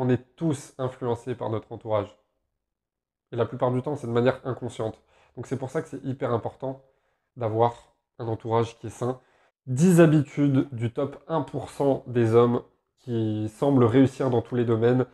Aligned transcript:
on 0.00 0.08
est 0.08 0.34
tous 0.34 0.72
influencés 0.78 1.34
par 1.34 1.50
notre 1.50 1.72
entourage. 1.72 2.16
Et 3.32 3.36
la 3.36 3.44
plupart 3.44 3.70
du 3.70 3.82
temps, 3.82 3.96
c'est 3.96 4.06
de 4.06 4.12
manière 4.12 4.40
inconsciente. 4.44 4.98
Donc 5.36 5.46
c'est 5.46 5.58
pour 5.58 5.68
ça 5.68 5.82
que 5.82 5.88
c'est 5.88 6.02
hyper 6.04 6.32
important 6.32 6.82
d'avoir 7.36 7.94
un 8.18 8.26
entourage 8.26 8.78
qui 8.78 8.86
est 8.86 8.90
sain. 8.90 9.20
10 9.66 10.00
habitudes 10.00 10.68
du 10.72 10.90
top 10.90 11.22
1% 11.28 12.04
des 12.06 12.34
hommes 12.34 12.62
qui 12.98 13.50
semblent 13.50 13.84
réussir 13.84 14.30
dans 14.30 14.40
tous 14.40 14.56
les 14.56 14.64
domaines, 14.64 15.04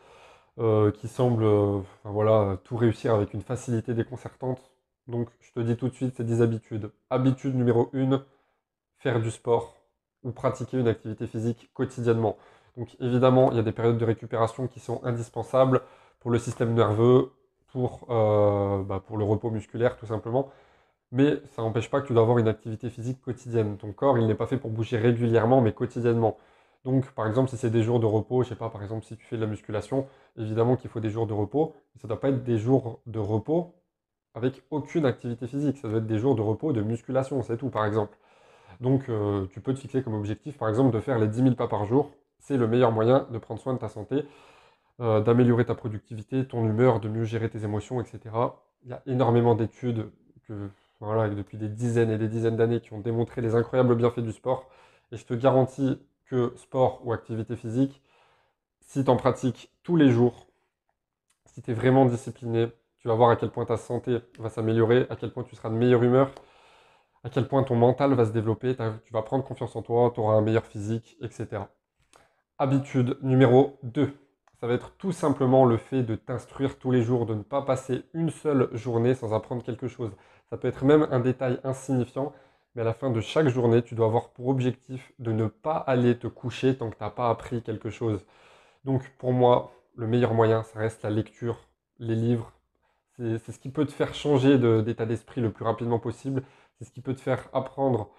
euh, 0.60 0.92
qui 0.92 1.08
semblent 1.08 1.82
voilà, 2.04 2.58
tout 2.62 2.76
réussir 2.76 3.12
avec 3.12 3.34
une 3.34 3.42
facilité 3.42 3.92
déconcertante. 3.92 4.70
Donc 5.08 5.30
je 5.40 5.50
te 5.50 5.60
dis 5.60 5.76
tout 5.76 5.88
de 5.88 5.94
suite, 5.94 6.14
c'est 6.16 6.24
10 6.24 6.42
habitudes. 6.42 6.92
Habitude 7.10 7.56
numéro 7.56 7.90
1, 7.92 8.24
faire 8.98 9.20
du 9.20 9.32
sport 9.32 9.74
ou 10.22 10.30
pratiquer 10.30 10.78
une 10.78 10.88
activité 10.88 11.26
physique 11.26 11.70
quotidiennement. 11.74 12.36
Donc 12.76 12.96
évidemment, 13.00 13.50
il 13.50 13.56
y 13.56 13.60
a 13.60 13.62
des 13.62 13.72
périodes 13.72 13.98
de 13.98 14.04
récupération 14.04 14.68
qui 14.68 14.80
sont 14.80 15.00
indispensables 15.04 15.82
pour 16.20 16.30
le 16.30 16.38
système 16.38 16.74
nerveux, 16.74 17.32
pour, 17.72 18.06
euh, 18.10 18.82
bah, 18.82 19.02
pour 19.04 19.16
le 19.18 19.24
repos 19.24 19.50
musculaire 19.50 19.96
tout 19.96 20.06
simplement. 20.06 20.50
Mais 21.12 21.40
ça 21.54 21.62
n'empêche 21.62 21.90
pas 21.90 22.00
que 22.00 22.08
tu 22.08 22.12
dois 22.12 22.22
avoir 22.22 22.38
une 22.38 22.48
activité 22.48 22.90
physique 22.90 23.20
quotidienne. 23.22 23.76
Ton 23.78 23.92
corps, 23.92 24.18
il 24.18 24.26
n'est 24.26 24.34
pas 24.34 24.46
fait 24.46 24.58
pour 24.58 24.70
bouger 24.70 24.98
régulièrement, 24.98 25.60
mais 25.60 25.72
quotidiennement. 25.72 26.36
Donc, 26.84 27.10
par 27.12 27.26
exemple, 27.26 27.50
si 27.50 27.56
c'est 27.56 27.70
des 27.70 27.82
jours 27.82 28.00
de 28.00 28.06
repos, 28.06 28.42
je 28.44 28.50
sais 28.50 28.56
pas, 28.56 28.70
par 28.70 28.82
exemple, 28.82 29.04
si 29.06 29.16
tu 29.16 29.24
fais 29.26 29.36
de 29.36 29.40
la 29.42 29.46
musculation, 29.48 30.06
évidemment 30.36 30.76
qu'il 30.76 30.90
faut 30.90 31.00
des 31.00 31.10
jours 31.10 31.26
de 31.26 31.32
repos. 31.34 31.74
Ça 31.96 32.06
ne 32.06 32.10
doit 32.10 32.20
pas 32.20 32.28
être 32.30 32.44
des 32.44 32.58
jours 32.58 33.00
de 33.06 33.18
repos 33.18 33.74
avec 34.34 34.62
aucune 34.70 35.06
activité 35.06 35.46
physique. 35.46 35.78
Ça 35.78 35.88
doit 35.88 35.98
être 35.98 36.06
des 36.06 36.18
jours 36.18 36.34
de 36.36 36.42
repos 36.42 36.72
de 36.72 36.82
musculation, 36.82 37.42
c'est 37.42 37.56
tout, 37.56 37.70
par 37.70 37.86
exemple. 37.86 38.16
Donc, 38.80 39.08
euh, 39.08 39.46
tu 39.52 39.60
peux 39.60 39.74
te 39.74 39.80
fixer 39.80 40.02
comme 40.02 40.14
objectif, 40.14 40.58
par 40.58 40.68
exemple, 40.68 40.92
de 40.94 41.00
faire 41.00 41.18
les 41.18 41.28
10 41.28 41.42
000 41.42 41.54
pas 41.56 41.68
par 41.68 41.84
jour. 41.86 42.10
C'est 42.38 42.56
le 42.56 42.68
meilleur 42.68 42.92
moyen 42.92 43.26
de 43.30 43.38
prendre 43.38 43.60
soin 43.60 43.74
de 43.74 43.78
ta 43.78 43.88
santé, 43.88 44.24
euh, 45.00 45.20
d'améliorer 45.20 45.66
ta 45.66 45.74
productivité, 45.74 46.46
ton 46.46 46.64
humeur, 46.66 47.00
de 47.00 47.08
mieux 47.08 47.24
gérer 47.24 47.50
tes 47.50 47.64
émotions, 47.64 48.00
etc. 48.00 48.20
Il 48.84 48.90
y 48.90 48.92
a 48.92 49.02
énormément 49.06 49.54
d'études 49.54 50.10
depuis 51.00 51.58
des 51.58 51.68
dizaines 51.68 52.10
et 52.10 52.18
des 52.18 52.28
dizaines 52.28 52.56
d'années 52.56 52.80
qui 52.80 52.92
ont 52.92 53.00
démontré 53.00 53.40
les 53.42 53.54
incroyables 53.54 53.94
bienfaits 53.96 54.20
du 54.20 54.32
sport. 54.32 54.68
Et 55.12 55.16
je 55.16 55.24
te 55.26 55.34
garantis 55.34 55.98
que 56.26 56.52
sport 56.56 57.00
ou 57.04 57.12
activité 57.12 57.56
physique, 57.56 58.02
si 58.80 59.04
tu 59.04 59.10
en 59.10 59.16
pratiques 59.16 59.70
tous 59.82 59.96
les 59.96 60.10
jours, 60.10 60.46
si 61.46 61.62
tu 61.62 61.70
es 61.70 61.74
vraiment 61.74 62.06
discipliné, 62.06 62.68
tu 62.98 63.08
vas 63.08 63.14
voir 63.14 63.30
à 63.30 63.36
quel 63.36 63.50
point 63.50 63.64
ta 63.64 63.76
santé 63.76 64.18
va 64.38 64.48
s'améliorer, 64.48 65.06
à 65.10 65.16
quel 65.16 65.32
point 65.32 65.44
tu 65.44 65.56
seras 65.56 65.68
de 65.70 65.74
meilleure 65.74 66.02
humeur, 66.02 66.30
à 67.24 67.30
quel 67.30 67.48
point 67.48 67.62
ton 67.62 67.76
mental 67.76 68.14
va 68.14 68.24
se 68.24 68.32
développer, 68.32 68.76
tu 68.76 69.12
vas 69.12 69.22
prendre 69.22 69.44
confiance 69.44 69.76
en 69.76 69.82
toi, 69.82 70.10
tu 70.14 70.20
auras 70.20 70.34
un 70.34 70.42
meilleur 70.42 70.64
physique, 70.66 71.16
etc. 71.20 71.62
Habitude 72.58 73.18
numéro 73.20 73.78
2. 73.82 74.16
Ça 74.58 74.66
va 74.66 74.72
être 74.72 74.92
tout 74.96 75.12
simplement 75.12 75.66
le 75.66 75.76
fait 75.76 76.02
de 76.02 76.14
t'instruire 76.14 76.78
tous 76.78 76.90
les 76.90 77.02
jours, 77.02 77.26
de 77.26 77.34
ne 77.34 77.42
pas 77.42 77.60
passer 77.60 78.04
une 78.14 78.30
seule 78.30 78.74
journée 78.74 79.14
sans 79.14 79.34
apprendre 79.34 79.62
quelque 79.62 79.88
chose. 79.88 80.16
Ça 80.48 80.56
peut 80.56 80.66
être 80.66 80.86
même 80.86 81.06
un 81.10 81.20
détail 81.20 81.60
insignifiant, 81.64 82.32
mais 82.74 82.80
à 82.80 82.86
la 82.86 82.94
fin 82.94 83.10
de 83.10 83.20
chaque 83.20 83.48
journée, 83.48 83.82
tu 83.82 83.94
dois 83.94 84.06
avoir 84.06 84.30
pour 84.30 84.48
objectif 84.48 85.12
de 85.18 85.32
ne 85.32 85.48
pas 85.48 85.76
aller 85.76 86.18
te 86.18 86.28
coucher 86.28 86.78
tant 86.78 86.88
que 86.88 86.96
tu 86.96 87.02
n'as 87.02 87.10
pas 87.10 87.28
appris 87.28 87.62
quelque 87.62 87.90
chose. 87.90 88.24
Donc 88.84 89.06
pour 89.18 89.34
moi, 89.34 89.72
le 89.94 90.06
meilleur 90.06 90.32
moyen, 90.32 90.62
ça 90.62 90.78
reste 90.78 91.02
la 91.02 91.10
lecture, 91.10 91.58
les 91.98 92.14
livres. 92.14 92.54
C'est 93.18 93.52
ce 93.52 93.58
qui 93.58 93.68
peut 93.68 93.84
te 93.84 93.92
faire 93.92 94.14
changer 94.14 94.56
d'état 94.82 95.04
d'esprit 95.04 95.42
le 95.42 95.52
plus 95.52 95.66
rapidement 95.66 95.98
possible. 95.98 96.42
C'est 96.78 96.86
ce 96.86 96.90
qui 96.90 97.02
peut 97.02 97.14
te 97.14 97.20
faire 97.20 97.50
apprendre 97.52 98.10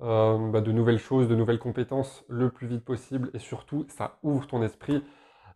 euh, 0.00 0.50
bah, 0.50 0.60
de 0.60 0.72
nouvelles 0.72 0.98
choses, 0.98 1.28
de 1.28 1.34
nouvelles 1.34 1.58
compétences 1.58 2.24
le 2.28 2.50
plus 2.50 2.66
vite 2.66 2.84
possible. 2.84 3.30
Et 3.34 3.38
surtout, 3.38 3.86
ça 3.88 4.18
ouvre 4.22 4.46
ton 4.46 4.62
esprit 4.62 5.04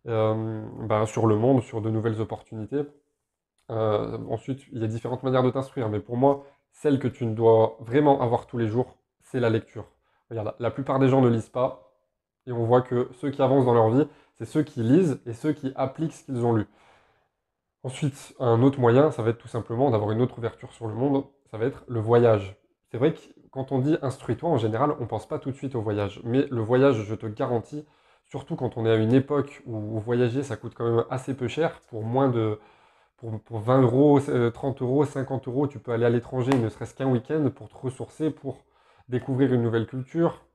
euh, 0.07 0.65
bah, 0.87 1.05
sur 1.05 1.27
le 1.27 1.35
monde, 1.35 1.61
sur 1.61 1.81
de 1.81 1.89
nouvelles 1.89 2.21
opportunités. 2.21 2.83
Euh, 3.69 4.17
ensuite, 4.29 4.61
il 4.71 4.81
y 4.81 4.83
a 4.83 4.87
différentes 4.87 5.23
manières 5.23 5.43
de 5.43 5.51
t'instruire, 5.51 5.89
mais 5.89 5.99
pour 5.99 6.17
moi, 6.17 6.45
celle 6.71 6.99
que 6.99 7.07
tu 7.07 7.25
dois 7.25 7.77
vraiment 7.81 8.21
avoir 8.21 8.47
tous 8.47 8.57
les 8.57 8.67
jours, 8.67 8.97
c'est 9.21 9.39
la 9.39 9.49
lecture. 9.49 9.85
Regarde, 10.29 10.55
la 10.59 10.71
plupart 10.71 10.99
des 10.99 11.09
gens 11.09 11.21
ne 11.21 11.29
lisent 11.29 11.49
pas, 11.49 11.93
et 12.47 12.51
on 12.51 12.65
voit 12.65 12.81
que 12.81 13.09
ceux 13.13 13.29
qui 13.29 13.41
avancent 13.41 13.65
dans 13.65 13.73
leur 13.73 13.89
vie, 13.89 14.07
c'est 14.33 14.45
ceux 14.45 14.63
qui 14.63 14.81
lisent 14.81 15.21
et 15.25 15.33
ceux 15.33 15.53
qui 15.53 15.71
appliquent 15.75 16.13
ce 16.13 16.23
qu'ils 16.23 16.45
ont 16.45 16.53
lu. 16.53 16.67
Ensuite, 17.83 18.35
un 18.39 18.61
autre 18.63 18.79
moyen, 18.79 19.11
ça 19.11 19.21
va 19.21 19.29
être 19.29 19.37
tout 19.37 19.47
simplement 19.47 19.91
d'avoir 19.91 20.11
une 20.11 20.21
autre 20.21 20.37
ouverture 20.37 20.71
sur 20.73 20.87
le 20.87 20.93
monde, 20.93 21.25
ça 21.51 21.57
va 21.57 21.65
être 21.65 21.83
le 21.87 21.99
voyage. 21.99 22.55
C'est 22.91 22.97
vrai 22.97 23.13
que 23.13 23.19
quand 23.51 23.71
on 23.71 23.79
dit 23.79 23.97
instruis-toi, 24.01 24.49
en 24.49 24.57
général, 24.57 24.93
on 24.99 25.03
ne 25.03 25.07
pense 25.07 25.27
pas 25.27 25.39
tout 25.39 25.51
de 25.51 25.55
suite 25.55 25.75
au 25.75 25.81
voyage. 25.81 26.21
Mais 26.23 26.45
le 26.49 26.61
voyage, 26.61 27.03
je 27.03 27.15
te 27.15 27.25
garantis, 27.25 27.85
surtout 28.25 28.55
quand 28.55 28.77
on 28.77 28.85
est 28.85 28.91
à 28.91 28.95
une 28.95 29.13
époque 29.13 29.63
où 29.65 29.99
voyager, 29.99 30.43
ça 30.43 30.55
coûte 30.57 30.73
quand 30.75 30.89
même 30.89 31.05
assez 31.09 31.33
peu 31.33 31.47
cher, 31.47 31.81
pour 31.89 32.03
moins 32.03 32.29
de... 32.29 32.59
Pour, 33.45 33.59
20 33.59 33.81
euros, 33.81 34.19
30 34.21 34.81
euh, 34.81 34.85
euros, 34.85 35.03
50 35.03 35.49
euros, 35.49 35.67
tu 35.67 35.77
peux 35.77 35.91
aller 35.91 36.05
à 36.05 36.09
l'étranger, 36.09 36.53
ne 36.53 36.69
serait-ce 36.69 36.95
qu'un 36.95 37.07
week-end, 37.09 37.49
pour 37.53 37.67
te 37.67 37.75
ressourcer, 37.75 38.29
pour 38.29 38.63
découvrir 39.09 39.53
une 39.53 39.61
nouvelle 39.61 39.87
culture, 39.87 40.45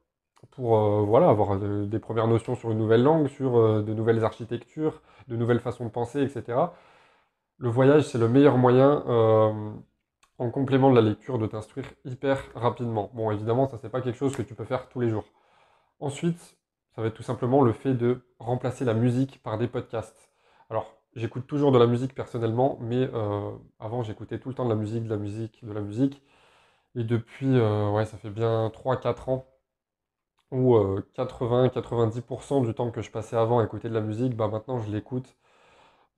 pour 0.53 0.79
euh, 0.79 1.03
voilà, 1.03 1.29
avoir 1.29 1.59
des 1.59 1.99
premières 1.99 2.27
notions 2.27 2.55
sur 2.57 2.71
une 2.71 2.79
nouvelle 2.79 3.03
langue, 3.03 3.29
sur 3.29 3.59
euh, 3.59 3.83
de 3.83 3.93
nouvelles 3.93 4.25
architectures, 4.25 5.03
de 5.29 5.37
nouvelles 5.37 5.61
façons 5.61 5.85
de 5.85 5.91
penser, 5.91 6.23
etc. 6.23 6.59
Le 7.59 7.69
voyage, 7.69 8.05
c'est 8.09 8.19
le 8.19 8.29
meilleur 8.29 8.57
moyen 8.57 9.05
en 10.39 10.51
complément 10.51 10.91
de 10.91 10.97
la 10.97 11.03
lecture, 11.03 11.39
de 11.39 11.47
t'instruire 11.47 11.87
hyper 12.05 12.43
rapidement. 12.55 13.11
Bon, 13.15 13.31
évidemment, 13.31 13.69
ça, 13.69 13.79
c'est 13.81 13.89
pas 13.89 14.01
quelque 14.01 14.19
chose 14.19 14.37
que 14.37 14.43
tu 14.43 14.55
peux 14.55 14.65
faire 14.65 14.89
tous 14.89 15.01
les 15.01 15.09
jours. 15.11 15.25
Ensuite, 16.01 16.57
ça 16.95 17.03
va 17.03 17.09
être 17.09 17.15
tout 17.15 17.23
simplement 17.23 17.63
le 17.63 17.73
fait 17.73 17.95
de 17.95 18.23
remplacer 18.39 18.85
la 18.85 18.95
musique 18.95 19.43
par 19.43 19.59
des 19.59 19.69
podcasts. 19.69 20.31
Alors, 20.71 20.95
j'écoute 21.15 21.47
toujours 21.47 21.73
de 21.73 21.79
la 21.79 21.87
musique 21.87 22.15
personnellement, 22.15 22.79
mais 22.81 23.09
euh, 23.15 23.53
avant, 23.81 24.03
j'écoutais 24.03 24.39
tout 24.39 24.49
le 24.49 24.55
temps 24.55 24.65
de 24.65 24.71
la 24.71 24.77
musique, 24.77 25.05
de 25.05 25.11
la 25.11 25.17
musique, 25.17 25.65
de 25.65 25.73
la 25.73 25.81
musique. 25.81 26.23
Et 26.97 27.05
depuis, 27.05 27.49
euh, 27.59 27.91
ouais, 27.93 28.07
ça 28.07 28.19
fait 28.19 28.31
bien 28.31 28.71
3-4 28.71 29.29
ans, 29.31 29.47
où 30.51 30.77
80-90% 31.15 32.63
euh, 32.63 32.67
du 32.67 32.75
temps 32.75 32.91
que 32.91 33.03
je 33.03 33.11
passais 33.11 33.37
avant 33.37 33.59
à 33.61 33.65
écouter 33.65 33.89
de 33.89 33.95
la 33.95 34.01
musique, 34.01 34.37
bah 34.37 34.49
maintenant 34.49 34.79
je 34.81 34.91
l'écoute, 34.91 35.37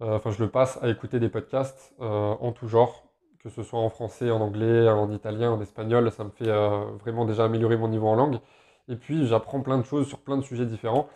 enfin 0.01 0.31
je 0.31 0.43
le 0.43 0.51
passe 0.51 0.79
à 0.83 0.89
écouter 0.89 1.21
des 1.21 1.29
podcasts 1.31 1.95
en 2.01 2.53
tout 2.53 2.69
genre, 2.69 3.06
que 3.47 3.53
ce 3.53 3.63
soit 3.63 3.79
en 3.79 3.91
français, 3.91 4.31
en 4.31 4.41
anglais, 4.41 4.89
en 4.89 5.11
italien, 5.13 5.53
en 5.53 5.61
espagnol, 5.61 6.11
ça 6.11 6.25
me 6.25 6.31
fait 6.31 6.49
euh, 6.49 6.85
vraiment 7.01 7.25
déjà 7.25 7.45
améliorer 7.45 7.77
mon 7.77 7.87
niveau 7.87 8.09
en 8.09 8.17
langue. 8.17 8.41
Et 8.89 8.97
puis 8.97 9.27
j'apprends 9.27 9.61
plein 9.61 9.79
de 9.79 9.85
choses 9.85 10.09
sur 10.09 10.19
plein 10.19 10.37
de 10.37 10.43
sujets 10.43 10.67
différents. 10.67 11.09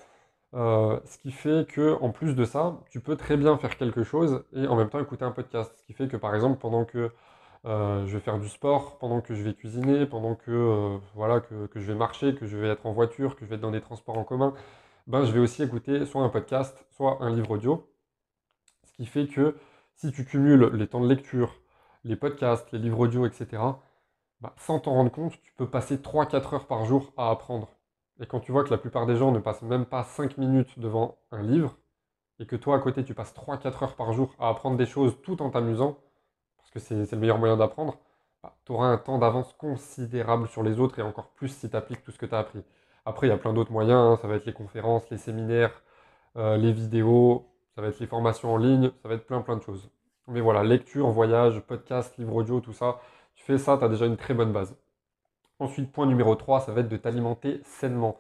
Euh, 0.55 1.01
ce 1.07 1.19
qui 1.19 1.33
fait 1.33 1.67
que, 1.69 1.97
en 2.01 2.11
plus 2.11 2.37
de 2.37 2.45
ça, 2.45 2.79
tu 2.91 3.01
peux 3.01 3.17
très 3.17 3.37
bien 3.37 3.57
faire 3.59 3.77
quelque 3.77 4.05
chose 4.05 4.45
et 4.53 4.67
en 4.69 4.77
même 4.77 4.91
temps 4.91 5.01
écouter 5.01 5.25
un 5.25 5.33
podcast. 5.33 5.73
Ce 5.77 5.85
qui 5.85 5.93
fait 5.93 6.07
que, 6.09 6.17
par 6.17 6.35
exemple, 6.35 6.59
pendant 6.61 6.85
que 6.85 7.11
euh, 7.67 8.07
je 8.07 8.13
vais 8.17 8.21
faire 8.21 8.39
du 8.39 8.49
sport, 8.49 8.99
pendant 8.99 9.21
que 9.21 9.35
je 9.35 9.43
vais 9.43 9.55
cuisiner, 9.55 10.07
pendant 10.07 10.37
que, 10.37 10.99
voilà, 11.15 11.41
que, 11.41 11.67
que, 11.67 11.81
je 11.81 11.87
vais 11.87 11.99
marcher, 11.99 12.35
que 12.37 12.47
je 12.47 12.57
vais 12.57 12.69
être 12.69 12.87
en 12.87 12.93
voiture, 12.93 13.37
que 13.37 13.45
je 13.45 13.51
vais 13.51 13.57
être 13.57 13.61
dans 13.63 13.73
des 13.73 13.81
transports 13.81 14.19
en 14.19 14.25
commun, 14.25 14.55
ben, 15.09 15.25
je 15.25 15.33
vais 15.33 15.41
aussi 15.41 15.63
écouter 15.65 16.07
soit 16.07 16.23
un 16.23 16.29
podcast, 16.29 16.87
soit 16.91 17.19
un 17.23 17.31
livre 17.31 17.51
audio. 17.51 17.89
Ce 18.85 18.93
qui 18.95 19.07
fait 19.07 19.27
que 19.27 19.57
si 19.97 20.13
tu 20.13 20.25
cumules 20.25 20.71
les 20.75 20.87
temps 20.87 21.01
de 21.01 21.09
lecture, 21.09 21.60
les 22.05 22.17
podcasts, 22.17 22.71
les 22.73 22.79
livres 22.79 23.01
audio, 23.01 23.27
etc., 23.27 23.63
bah, 24.41 24.55
sans 24.57 24.81
t'en 24.81 24.93
rendre 24.93 25.11
compte, 25.13 25.41
tu 25.43 25.53
peux 25.57 25.69
passer 25.69 25.99
3-4 25.99 26.55
heures 26.55 26.67
par 26.67 26.85
jour 26.85 27.13
à 27.17 27.31
apprendre. 27.31 27.69
Et 28.21 28.27
quand 28.27 28.41
tu 28.41 28.53
vois 28.53 28.65
que 28.65 28.71
la 28.71 28.79
plupart 28.79 29.07
des 29.07 29.17
gens 29.17 29.33
ne 29.33 29.39
passent 29.39 29.63
même 29.63 29.85
pas 29.87 30.05
5 30.05 30.39
minutes 30.39 30.79
devant 30.79 31.19
un 31.31 31.43
livre, 31.43 31.77
et 32.39 32.47
que 32.47 32.57
toi 32.57 32.77
à 32.77 32.79
côté 32.79 33.05
tu 33.05 33.15
passes 33.15 33.35
3-4 33.35 33.85
heures 33.85 33.97
par 33.97 34.13
jour 34.13 34.35
à 34.39 34.49
apprendre 34.49 34.77
des 34.77 34.87
choses 34.87 35.17
tout 35.23 35.43
en 35.43 35.51
t'amusant, 35.51 35.99
parce 36.59 36.71
que 36.71 36.79
c'est 36.79 37.13
le 37.13 37.19
meilleur 37.19 37.39
moyen 37.39 37.57
d'apprendre, 37.57 37.99
bah, 38.43 38.57
tu 38.65 38.73
auras 38.73 38.87
un 38.87 38.99
temps 38.99 39.19
d'avance 39.19 39.53
considérable 39.55 40.49
sur 40.49 40.63
les 40.63 40.81
autres 40.81 40.99
et 40.99 41.03
encore 41.03 41.31
plus 41.31 41.49
si 41.49 41.69
tu 41.69 41.77
appliques 41.77 42.03
tout 42.03 42.13
ce 42.13 42.19
que 42.19 42.27
tu 42.27 42.35
as 42.35 42.39
appris. 42.39 42.63
Après, 43.05 43.27
il 43.27 43.31
y 43.31 43.33
a 43.33 43.39
plein 43.39 43.53
d'autres 43.53 43.73
moyens, 43.73 43.99
hein. 43.99 44.19
ça 44.21 44.29
va 44.29 44.37
être 44.37 44.47
les 44.47 44.53
conférences, 44.53 45.09
les 45.11 45.19
séminaires, 45.19 45.83
euh, 46.37 46.57
les 46.57 46.73
vidéos, 46.73 47.47
ça 47.75 47.83
va 47.83 47.89
être 47.89 48.01
les 48.01 48.07
formations 48.07 48.53
en 48.55 48.57
ligne, 48.57 48.91
ça 49.03 49.09
va 49.09 49.15
être 49.15 49.27
plein 49.27 49.43
plein 49.43 49.57
de 49.57 49.63
choses. 49.63 49.91
Mais 50.31 50.41
voilà, 50.41 50.63
lecture, 50.63 51.11
voyage, 51.11 51.61
podcast, 51.61 52.17
livre 52.17 52.35
audio, 52.35 52.61
tout 52.61 52.73
ça, 52.73 53.01
tu 53.35 53.45
fais 53.45 53.59
ça, 53.59 53.77
tu 53.77 53.85
as 53.85 53.89
déjà 53.89 54.07
une 54.07 54.17
très 54.17 54.33
bonne 54.33 54.53
base. 54.53 54.77
Ensuite, 55.59 55.93
point 55.93 56.07
numéro 56.07 56.35
3, 56.37 56.61
ça 56.61 56.73
va 56.73 56.81
être 56.81 56.89
de 56.89 56.97
t'alimenter 56.97 57.61
sainement. 57.65 58.17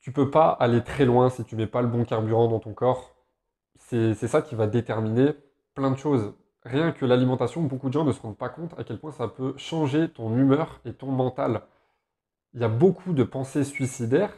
Tu 0.00 0.10
peux 0.10 0.30
pas 0.30 0.48
aller 0.48 0.82
très 0.82 1.04
loin 1.04 1.28
si 1.30 1.44
tu 1.44 1.54
mets 1.54 1.66
pas 1.66 1.82
le 1.82 1.88
bon 1.88 2.04
carburant 2.04 2.48
dans 2.48 2.58
ton 2.58 2.72
corps. 2.72 3.14
C'est 3.78 4.14
ça 4.14 4.42
qui 4.42 4.54
va 4.54 4.66
déterminer 4.66 5.34
plein 5.74 5.90
de 5.90 5.98
choses. 5.98 6.34
Rien 6.64 6.92
que 6.92 7.04
l'alimentation, 7.04 7.62
beaucoup 7.62 7.88
de 7.88 7.92
gens 7.92 8.04
ne 8.04 8.12
se 8.12 8.20
rendent 8.20 8.38
pas 8.38 8.48
compte 8.48 8.72
à 8.78 8.84
quel 8.84 8.98
point 8.98 9.12
ça 9.12 9.28
peut 9.28 9.54
changer 9.58 10.08
ton 10.08 10.36
humeur 10.36 10.80
et 10.86 10.94
ton 10.94 11.08
mental. 11.08 11.62
Il 12.54 12.60
y 12.60 12.64
a 12.64 12.68
beaucoup 12.68 13.12
de 13.12 13.22
pensées 13.22 13.64
suicidaires 13.64 14.32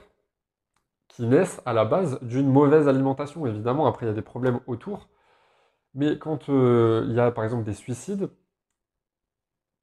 qui 1.08 1.25
naissent 1.26 1.62
à 1.64 1.73
la 1.73 1.85
base 1.85 2.19
d'une 2.23 2.50
mauvaise 2.50 2.88
alimentation. 2.88 3.46
Évidemment, 3.46 3.87
après, 3.87 4.06
il 4.06 4.08
y 4.08 4.12
a 4.12 4.14
des 4.14 4.23
problèmes 4.23 4.61
autour. 4.67 5.08
Mais 5.94 6.19
quand 6.19 6.49
euh, 6.49 7.05
il 7.08 7.14
y 7.14 7.20
a 7.20 7.31
par 7.31 7.44
exemple 7.44 7.64
des 7.64 7.75
suicides, 7.75 8.29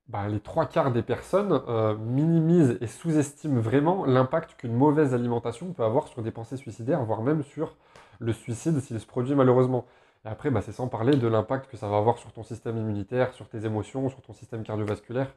bah, 0.07 0.27
les 0.27 0.41
trois 0.41 0.65
quarts 0.65 0.91
des 0.91 1.03
personnes 1.03 1.61
euh, 1.69 1.95
minimisent 1.95 2.77
et 2.81 2.87
sous-estiment 2.87 3.61
vraiment 3.61 4.05
l'impact 4.05 4.55
qu'une 4.55 4.73
mauvaise 4.73 5.13
alimentation 5.13 5.71
peut 5.73 5.83
avoir 5.83 6.07
sur 6.09 6.21
des 6.21 6.31
pensées 6.31 6.57
suicidaires, 6.57 7.03
voire 7.05 7.21
même 7.21 7.43
sur 7.43 7.77
le 8.19 8.33
suicide 8.33 8.79
s'il 8.81 8.99
se 8.99 9.05
produit 9.05 9.35
malheureusement. 9.35 9.85
Et 10.25 10.27
après, 10.27 10.51
bah, 10.51 10.61
c'est 10.61 10.73
sans 10.73 10.87
parler 10.87 11.15
de 11.17 11.27
l'impact 11.27 11.69
que 11.71 11.77
ça 11.77 11.87
va 11.87 11.97
avoir 11.97 12.17
sur 12.17 12.31
ton 12.33 12.43
système 12.43 12.77
immunitaire, 12.77 13.33
sur 13.33 13.47
tes 13.49 13.65
émotions, 13.65 14.09
sur 14.09 14.21
ton 14.21 14.33
système 14.33 14.63
cardiovasculaire, 14.63 15.33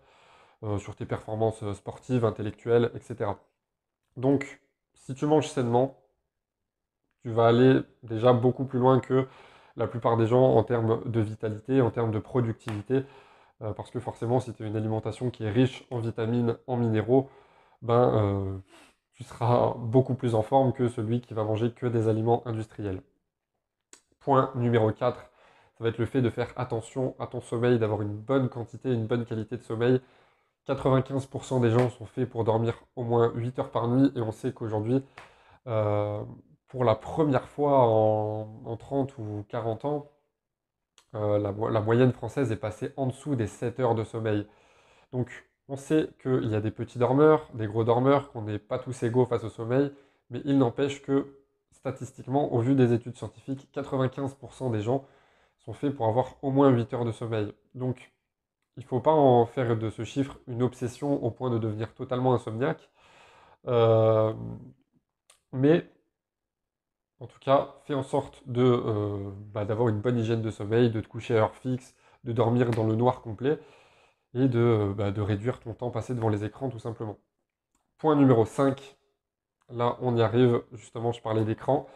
euh, 0.64 0.78
sur 0.78 0.96
tes 0.96 1.06
performances 1.06 1.72
sportives, 1.74 2.24
intellectuelles, 2.24 2.90
etc. 2.94 3.30
Donc, 4.16 4.60
si 4.94 5.14
tu 5.14 5.26
manges 5.26 5.48
sainement, 5.48 5.98
tu 7.22 7.30
vas 7.30 7.46
aller 7.48 7.80
déjà 8.02 8.32
beaucoup 8.32 8.64
plus 8.64 8.78
loin 8.78 9.00
que 9.00 9.26
la 9.76 9.86
plupart 9.86 10.16
des 10.16 10.26
gens 10.26 10.54
en 10.56 10.62
termes 10.64 11.02
de 11.06 11.20
vitalité, 11.20 11.80
en 11.80 11.90
termes 11.90 12.12
de 12.12 12.18
productivité, 12.18 13.04
euh, 13.62 13.72
parce 13.72 13.90
que 13.90 14.00
forcément, 14.00 14.40
si 14.40 14.52
tu 14.54 14.64
as 14.64 14.66
une 14.66 14.76
alimentation 14.76 15.30
qui 15.30 15.44
est 15.44 15.50
riche 15.50 15.86
en 15.90 15.98
vitamines, 16.00 16.56
en 16.66 16.76
minéraux, 16.76 17.28
ben, 17.82 18.62
tu 19.14 19.24
seras 19.24 19.74
beaucoup 19.78 20.14
plus 20.14 20.34
en 20.34 20.42
forme 20.42 20.72
que 20.72 20.88
celui 20.88 21.20
qui 21.20 21.34
va 21.34 21.44
manger 21.44 21.72
que 21.72 21.86
des 21.86 22.08
aliments 22.08 22.42
industriels. 22.46 23.02
Point 24.20 24.50
numéro 24.54 24.90
4, 24.90 25.30
ça 25.78 25.84
va 25.84 25.90
être 25.90 25.98
le 25.98 26.06
fait 26.06 26.22
de 26.22 26.30
faire 26.30 26.52
attention 26.56 27.14
à 27.18 27.26
ton 27.26 27.40
sommeil, 27.40 27.78
d'avoir 27.78 28.02
une 28.02 28.16
bonne 28.16 28.48
quantité, 28.48 28.92
une 28.92 29.06
bonne 29.06 29.24
qualité 29.24 29.56
de 29.56 29.62
sommeil. 29.62 30.00
95% 30.66 31.60
des 31.60 31.70
gens 31.70 31.90
sont 31.90 32.06
faits 32.06 32.28
pour 32.28 32.44
dormir 32.44 32.74
au 32.96 33.04
moins 33.04 33.32
8 33.34 33.58
heures 33.58 33.70
par 33.70 33.88
nuit 33.88 34.10
et 34.16 34.20
on 34.20 34.32
sait 34.32 34.52
qu'aujourd'hui, 34.52 35.02
euh, 35.66 36.22
pour 36.74 36.82
la 36.82 36.96
première 36.96 37.46
fois 37.46 37.86
en, 37.86 38.76
30 38.76 39.16
ou 39.18 39.44
40 39.48 39.84
ans, 39.84 40.10
euh, 41.14 41.38
la, 41.38 41.80
moyenne 41.80 42.12
française 42.12 42.50
est 42.50 42.56
passée 42.56 42.92
en 42.96 43.06
dessous 43.06 43.36
des 43.36 43.46
7 43.46 43.78
heures 43.78 43.94
de 43.94 44.02
sommeil. 44.02 44.44
Donc 45.12 45.46
on 45.68 45.76
sait 45.76 46.10
qu'il 46.20 46.50
y 46.50 46.56
a 46.56 46.60
des 46.60 46.72
petits 46.72 46.98
dormeurs, 46.98 47.48
des 47.54 47.68
gros 47.68 47.84
dormeurs, 47.84 48.32
qu'on 48.32 48.42
n'est 48.42 48.58
pas 48.58 48.80
tous 48.80 49.04
égaux 49.04 49.24
face 49.24 49.44
au 49.44 49.50
sommeil, 49.50 49.92
mais 50.30 50.42
il 50.44 50.58
n'empêche 50.58 51.00
que 51.00 51.38
statistiquement, 51.70 52.52
au 52.52 52.58
vu 52.58 52.74
des 52.74 52.92
études 52.92 53.16
scientifiques, 53.16 53.68
95% 53.72 54.72
des 54.72 54.80
gens 54.80 55.04
sont 55.58 55.74
faits 55.74 55.94
pour 55.94 56.08
avoir 56.08 56.34
au 56.42 56.50
moins 56.50 56.70
8 56.70 56.92
heures 56.92 57.04
de 57.04 57.12
sommeil. 57.12 57.54
Donc 57.76 58.12
il 58.76 58.82
ne 58.82 58.88
faut 58.88 58.98
pas 59.00 59.12
en 59.12 59.46
faire 59.46 59.76
de 59.76 59.90
ce 59.90 60.02
chiffre 60.02 60.40
une 60.48 60.64
obsession 60.64 61.22
au 61.22 61.30
point 61.30 61.50
de 61.50 61.58
devenir 61.58 61.94
totalement 61.94 62.34
insomniaque. 62.34 62.90
Euh, 63.68 64.34
mais 65.52 65.88
en 67.20 67.26
tout 67.26 67.38
cas, 67.40 67.76
fais 67.86 67.94
en 67.94 68.02
sorte 68.02 68.42
de, 68.46 68.62
euh, 68.62 69.30
bah, 69.52 69.64
d'avoir 69.64 69.88
une 69.88 70.00
bonne 70.00 70.18
hygiène 70.18 70.42
de 70.42 70.50
sommeil, 70.50 70.90
de 70.90 71.00
te 71.00 71.08
coucher 71.08 71.36
à 71.36 71.42
heure 71.42 71.54
fixe, 71.56 71.94
de 72.24 72.32
dormir 72.32 72.70
dans 72.70 72.86
le 72.86 72.96
noir 72.96 73.22
complet 73.22 73.58
et 74.34 74.48
de, 74.48 74.92
bah, 74.96 75.10
de 75.12 75.20
réduire 75.20 75.60
ton 75.60 75.74
temps 75.74 75.90
passé 75.90 76.14
devant 76.14 76.28
les 76.28 76.44
écrans 76.44 76.70
tout 76.70 76.78
simplement. 76.78 77.18
Point 77.98 78.16
numéro 78.16 78.44
5, 78.44 78.96
là 79.70 79.96
on 80.00 80.16
y 80.16 80.22
arrive, 80.22 80.62
justement 80.72 81.12
je 81.12 81.22
parlais 81.22 81.44
d'écran, 81.44 81.86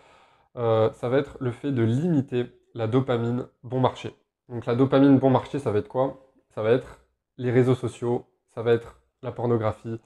euh, 0.56 0.92
ça 0.94 1.08
va 1.08 1.18
être 1.18 1.36
le 1.40 1.52
fait 1.52 1.72
de 1.72 1.82
limiter 1.82 2.46
la 2.74 2.86
dopamine 2.86 3.46
bon 3.62 3.80
marché. 3.80 4.16
Donc 4.48 4.66
la 4.66 4.74
dopamine 4.74 5.18
bon 5.18 5.30
marché, 5.30 5.58
ça 5.58 5.72
va 5.72 5.80
être 5.80 5.88
quoi? 5.88 6.32
Ça 6.50 6.62
va 6.62 6.72
être 6.72 7.00
les 7.38 7.50
réseaux 7.50 7.74
sociaux, 7.74 8.26
ça 8.54 8.62
va 8.62 8.72
être 8.72 9.00
la 9.22 9.32
pornographie, 9.32 10.00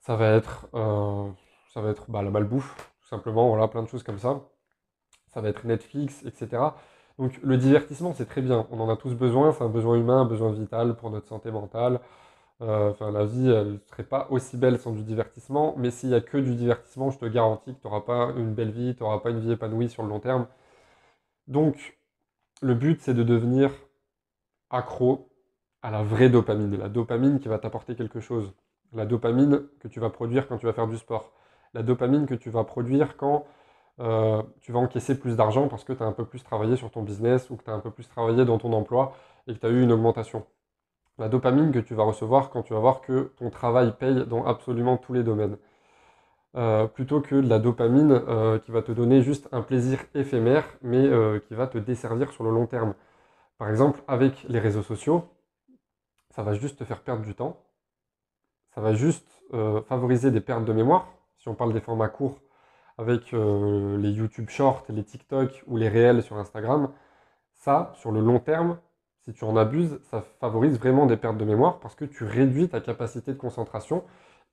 ça 0.00 0.16
va 0.16 0.28
être, 0.32 0.68
euh, 0.74 1.30
ça 1.72 1.82
bah, 2.08 2.22
la 2.22 2.30
malbouffe, 2.30 2.93
tout 3.04 3.10
simplement, 3.10 3.48
voilà, 3.48 3.68
plein 3.68 3.82
de 3.82 3.88
choses 3.88 4.02
comme 4.02 4.18
ça. 4.18 4.40
Ça 5.28 5.40
va 5.40 5.48
être 5.50 5.64
Netflix, 5.66 6.24
etc. 6.24 6.62
Donc 7.18 7.38
le 7.42 7.56
divertissement, 7.58 8.14
c'est 8.14 8.26
très 8.26 8.42
bien, 8.42 8.66
on 8.70 8.80
en 8.80 8.88
a 8.88 8.96
tous 8.96 9.14
besoin, 9.14 9.52
c'est 9.52 9.62
un 9.62 9.68
besoin 9.68 9.96
humain, 9.96 10.22
un 10.22 10.24
besoin 10.24 10.52
vital 10.52 10.96
pour 10.96 11.10
notre 11.10 11.28
santé 11.28 11.50
mentale. 11.50 12.00
Euh, 12.62 12.92
la 13.12 13.24
vie, 13.24 13.48
ne 13.48 13.78
serait 13.90 14.04
pas 14.04 14.28
aussi 14.30 14.56
belle 14.56 14.78
sans 14.78 14.92
du 14.92 15.02
divertissement, 15.02 15.74
mais 15.76 15.90
s'il 15.90 16.10
n'y 16.10 16.14
a 16.14 16.20
que 16.20 16.38
du 16.38 16.54
divertissement, 16.54 17.10
je 17.10 17.18
te 17.18 17.26
garantis 17.26 17.74
que 17.74 17.80
tu 17.80 17.86
n'auras 17.86 18.02
pas 18.02 18.32
une 18.36 18.54
belle 18.54 18.70
vie, 18.70 18.94
tu 18.96 19.02
n'auras 19.02 19.18
pas 19.20 19.30
une 19.30 19.40
vie 19.40 19.52
épanouie 19.52 19.88
sur 19.90 20.02
le 20.02 20.08
long 20.08 20.20
terme. 20.20 20.46
Donc, 21.48 21.98
le 22.62 22.74
but, 22.74 23.00
c'est 23.02 23.14
de 23.14 23.22
devenir 23.22 23.70
accro 24.70 25.30
à 25.82 25.90
la 25.90 26.02
vraie 26.02 26.30
dopamine, 26.30 26.76
la 26.76 26.88
dopamine 26.88 27.40
qui 27.40 27.48
va 27.48 27.58
t'apporter 27.58 27.94
quelque 27.96 28.20
chose, 28.20 28.54
la 28.92 29.06
dopamine 29.06 29.62
que 29.80 29.88
tu 29.88 30.00
vas 30.00 30.10
produire 30.10 30.48
quand 30.48 30.58
tu 30.58 30.66
vas 30.66 30.72
faire 30.72 30.88
du 30.88 30.96
sport, 30.96 31.32
la 31.74 31.82
dopamine 31.82 32.26
que 32.26 32.34
tu 32.34 32.50
vas 32.50 32.64
produire 32.64 33.16
quand 33.16 33.44
euh, 34.00 34.42
tu 34.60 34.72
vas 34.72 34.80
encaisser 34.80 35.18
plus 35.18 35.36
d'argent 35.36 35.68
parce 35.68 35.84
que 35.84 35.92
tu 35.92 36.02
as 36.02 36.06
un 36.06 36.12
peu 36.12 36.24
plus 36.24 36.42
travaillé 36.42 36.76
sur 36.76 36.90
ton 36.90 37.02
business 37.02 37.50
ou 37.50 37.56
que 37.56 37.64
tu 37.64 37.70
as 37.70 37.74
un 37.74 37.80
peu 37.80 37.90
plus 37.90 38.08
travaillé 38.08 38.44
dans 38.44 38.58
ton 38.58 38.72
emploi 38.72 39.14
et 39.46 39.54
que 39.54 39.58
tu 39.60 39.66
as 39.66 39.70
eu 39.70 39.82
une 39.82 39.92
augmentation. 39.92 40.44
La 41.18 41.28
dopamine 41.28 41.70
que 41.70 41.78
tu 41.78 41.94
vas 41.94 42.02
recevoir 42.02 42.50
quand 42.50 42.62
tu 42.62 42.72
vas 42.72 42.80
voir 42.80 43.00
que 43.02 43.32
ton 43.36 43.50
travail 43.50 43.92
paye 43.98 44.26
dans 44.26 44.44
absolument 44.44 44.96
tous 44.96 45.12
les 45.12 45.22
domaines. 45.22 45.56
Euh, 46.56 46.86
plutôt 46.86 47.20
que 47.20 47.34
de 47.34 47.48
la 47.48 47.58
dopamine 47.58 48.12
euh, 48.12 48.58
qui 48.60 48.70
va 48.70 48.82
te 48.82 48.92
donner 48.92 49.22
juste 49.22 49.48
un 49.50 49.62
plaisir 49.62 49.98
éphémère 50.14 50.64
mais 50.82 51.08
qui 51.48 51.54
va 51.54 51.66
te 51.66 51.78
desservir 51.78 52.32
sur 52.32 52.44
le 52.44 52.50
long 52.50 52.66
terme. 52.66 52.94
Par 53.58 53.70
exemple, 53.70 54.00
avec 54.08 54.44
les 54.48 54.58
réseaux 54.58 54.82
sociaux, 54.82 55.24
ça 56.30 56.42
va 56.42 56.54
juste 56.54 56.78
te 56.78 56.84
faire 56.84 57.00
perdre 57.00 57.22
du 57.24 57.34
temps. 57.34 57.60
Ça 58.74 58.80
va 58.80 58.92
juste 58.94 59.28
favoriser 59.88 60.32
des 60.32 60.40
pertes 60.40 60.64
de 60.64 60.72
mémoire. 60.72 61.13
Si 61.44 61.50
on 61.50 61.54
parle 61.54 61.74
des 61.74 61.80
formats 61.82 62.08
courts 62.08 62.40
avec 62.96 63.34
euh, 63.34 63.98
les 63.98 64.08
YouTube 64.08 64.48
Shorts, 64.48 64.82
les 64.88 65.04
TikTok 65.04 65.62
ou 65.66 65.76
les 65.76 65.90
réels 65.90 66.22
sur 66.22 66.38
Instagram, 66.38 66.90
ça, 67.52 67.92
sur 67.96 68.12
le 68.12 68.20
long 68.22 68.38
terme, 68.38 68.78
si 69.20 69.34
tu 69.34 69.44
en 69.44 69.54
abuses, 69.54 70.00
ça 70.04 70.22
favorise 70.40 70.78
vraiment 70.78 71.04
des 71.04 71.18
pertes 71.18 71.36
de 71.36 71.44
mémoire 71.44 71.80
parce 71.80 71.94
que 71.94 72.06
tu 72.06 72.24
réduis 72.24 72.70
ta 72.70 72.80
capacité 72.80 73.34
de 73.34 73.36
concentration 73.36 74.04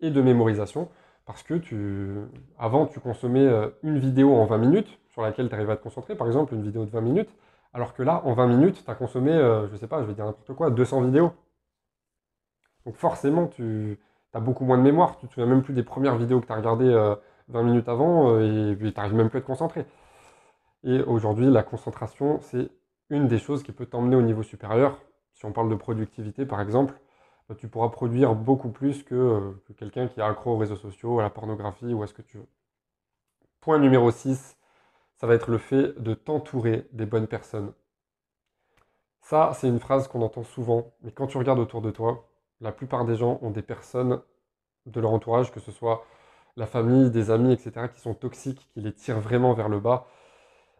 et 0.01 0.09
de 0.09 0.21
mémorisation. 0.21 0.89
Parce 1.25 1.43
que 1.43 1.53
tu, 1.53 2.13
avant, 2.59 2.87
tu 2.87 2.99
consommais 2.99 3.39
euh, 3.39 3.69
une 3.83 3.97
vidéo 3.97 4.35
en 4.35 4.45
20 4.45 4.57
minutes 4.57 4.99
sur 5.11 5.21
laquelle 5.21 5.47
tu 5.47 5.55
arrivais 5.55 5.71
à 5.71 5.77
te 5.77 5.83
concentrer, 5.83 6.15
par 6.15 6.27
exemple 6.27 6.53
une 6.55 6.63
vidéo 6.63 6.83
de 6.83 6.91
20 6.91 6.99
minutes, 6.99 7.33
alors 7.71 7.93
que 7.93 8.03
là, 8.03 8.21
en 8.25 8.33
20 8.33 8.47
minutes, 8.47 8.83
tu 8.83 8.91
as 8.91 8.95
consommé, 8.95 9.31
je 9.31 9.71
ne 9.71 9.77
sais 9.77 9.87
pas, 9.87 10.01
je 10.01 10.07
vais 10.07 10.13
dire 10.13 10.25
n'importe 10.25 10.53
quoi, 10.55 10.69
200 10.69 11.03
vidéos. 11.03 11.31
Donc 12.85 12.97
forcément, 12.97 13.47
tu 13.47 13.97
as 14.33 14.39
beaucoup 14.39 14.65
moins 14.65 14.77
de 14.77 14.83
mémoire. 14.83 15.17
Tu 15.17 15.27
te 15.27 15.33
souviens 15.33 15.49
même 15.49 15.63
plus 15.63 15.73
des 15.73 15.83
premières 15.83 16.15
vidéos 16.15 16.39
que 16.41 16.45
tu 16.45 16.51
as 16.51 16.55
regardées 16.55 16.91
20 17.49 17.59
euh, 17.59 17.63
minutes 17.63 17.89
avant 17.89 18.35
euh, 18.35 18.71
et 18.71 18.77
tu 18.77 18.93
n'arrives 18.95 19.15
même 19.15 19.29
plus 19.29 19.39
à 19.39 19.41
te 19.41 19.47
concentrer. 19.47 19.85
Et 20.83 21.01
aujourd'hui, 21.01 21.49
la 21.49 21.63
concentration, 21.63 22.39
c'est 22.41 22.69
une 23.09 23.27
des 23.27 23.37
choses 23.37 23.63
qui 23.63 23.71
peut 23.71 23.85
t'emmener 23.85 24.15
au 24.15 24.21
niveau 24.21 24.43
supérieur. 24.43 24.99
Si 25.33 25.45
on 25.45 25.51
parle 25.51 25.69
de 25.69 25.75
productivité, 25.75 26.45
par 26.45 26.61
exemple, 26.61 26.99
bah, 27.49 27.55
tu 27.57 27.67
pourras 27.67 27.89
produire 27.89 28.35
beaucoup 28.35 28.69
plus 28.69 29.03
que, 29.03 29.15
euh, 29.15 29.51
que 29.67 29.73
quelqu'un 29.73 30.07
qui 30.07 30.19
est 30.19 30.23
accro 30.23 30.53
aux 30.53 30.57
réseaux 30.57 30.75
sociaux, 30.75 31.19
à 31.19 31.23
la 31.23 31.29
pornographie 31.29 31.93
ou 31.93 32.03
à 32.03 32.07
ce 32.07 32.13
que 32.13 32.21
tu 32.21 32.37
veux. 32.37 32.47
Point 33.59 33.79
numéro 33.79 34.09
6, 34.09 34.57
ça 35.17 35.27
va 35.27 35.35
être 35.35 35.51
le 35.51 35.57
fait 35.57 36.01
de 36.01 36.13
t'entourer 36.13 36.87
des 36.93 37.05
bonnes 37.05 37.27
personnes. 37.27 37.73
Ça, 39.21 39.51
c'est 39.53 39.67
une 39.67 39.79
phrase 39.79 40.07
qu'on 40.07 40.21
entend 40.23 40.43
souvent, 40.43 40.93
mais 41.01 41.11
quand 41.11 41.27
tu 41.27 41.37
regardes 41.37 41.59
autour 41.59 41.81
de 41.81 41.91
toi, 41.91 42.27
la 42.59 42.71
plupart 42.71 43.05
des 43.05 43.15
gens 43.15 43.39
ont 43.41 43.51
des 43.51 43.61
personnes 43.61 44.21
de 44.85 44.99
leur 44.99 45.11
entourage, 45.11 45.51
que 45.51 45.59
ce 45.59 45.71
soit 45.71 46.05
la 46.57 46.65
famille, 46.65 47.09
des 47.11 47.31
amis, 47.31 47.53
etc., 47.53 47.87
qui 47.93 48.01
sont 48.01 48.13
toxiques, 48.13 48.67
qui 48.73 48.81
les 48.81 48.93
tirent 48.93 49.19
vraiment 49.19 49.53
vers 49.53 49.69
le 49.69 49.79
bas. 49.79 50.07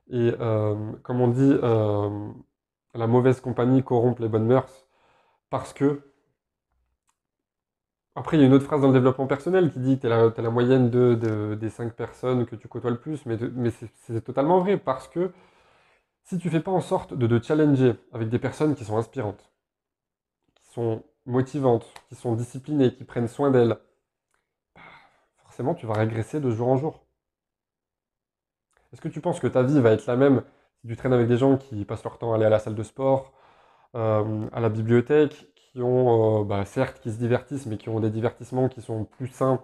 Et 0.10 0.34
euh, 0.40 0.76
comme 1.04 1.22
on 1.22 1.30
dit, 1.30 1.58
euh, 1.64 2.30
la 2.94 3.08
mauvaise 3.08 3.42
compagnie 3.42 3.84
corrompt 3.84 4.20
les 4.20 4.28
bonnes 4.28 4.46
mœurs, 4.46 4.86
parce 5.50 5.74
que... 5.74 6.02
Après, 8.16 8.36
il 8.36 8.42
y 8.42 8.44
a 8.44 8.48
une 8.48 8.54
autre 8.54 8.66
phrase 8.66 8.82
dans 8.82 8.88
le 8.88 8.94
développement 8.94 9.26
personnel 9.26 9.72
qui 9.72 9.80
dit 9.80 9.98
que 9.98 10.02
tu 10.02 10.08
es, 10.08 10.44
la 10.44 10.50
moyenne 10.50 10.90
de, 10.90 11.56
des 11.56 11.70
cinq 11.70 11.94
personnes 11.94 12.46
que 12.46 12.58
tu 12.58 12.68
côtoies 12.68 12.92
le 12.92 13.00
plus, 13.00 13.26
mais, 13.26 13.38
c'est 13.96 14.22
totalement 14.22 14.60
vrai, 14.60 14.78
parce 14.78 15.08
que 15.08 15.32
si 16.24 16.38
tu 16.38 16.50
fais 16.50 16.60
pas 16.60 16.72
en 16.72 16.82
sorte 16.82 17.14
de 17.14 17.26
te 17.28 17.42
challenger 17.46 17.96
avec 18.12 18.30
des 18.30 18.40
personnes 18.40 18.76
qui 18.76 18.84
sont 18.84 18.98
inspirantes, 18.98 19.50
qui 20.56 20.74
sont 20.74 21.04
motivantes, 21.26 21.94
qui 22.10 22.16
sont 22.16 22.36
disciplinées, 22.36 22.94
qui 22.94 23.06
prennent 23.06 23.30
soin 23.30 23.50
d'elles, 23.50 23.78
tu 25.76 25.86
vas 25.86 25.94
régresser 25.96 26.40
de 26.40 26.52
jour 26.52 26.68
en 26.70 26.78
jour. 26.78 27.02
Est-ce 28.94 29.02
que 29.02 29.08
tu 29.08 29.22
penses 29.22 29.40
que 29.40 29.48
ta 29.48 29.64
vie 29.64 29.80
va 29.80 29.92
être 29.92 30.06
la 30.06 30.16
même 30.16 30.44
si 30.82 30.88
tu 30.88 30.96
traînes 30.96 31.14
avec 31.14 31.28
des 31.28 31.38
gens 31.38 31.58
qui 31.58 31.86
passent 31.86 32.04
leur 32.04 32.18
temps 32.18 32.34
à 32.34 32.36
aller 32.36 32.46
à 32.46 32.50
la 32.50 32.60
salle 32.60 32.76
de 32.76 32.84
sport, 32.84 33.32
euh, 33.96 34.48
à 34.54 34.60
la 34.62 34.70
bibliothèque, 34.70 35.48
qui 35.56 35.82
ont, 35.82 36.42
euh, 36.42 36.46
bah, 36.46 36.66
certes, 36.66 37.00
qui 37.02 37.12
se 37.12 37.18
divertissent, 37.18 37.66
mais 37.68 37.78
qui 37.78 37.90
ont 37.90 38.00
des 38.00 38.10
divertissements 38.10 38.70
qui 38.70 38.82
sont 38.82 39.06
plus 39.06 39.28
sains, 39.28 39.62